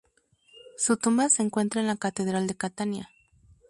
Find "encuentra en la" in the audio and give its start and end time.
1.43-1.95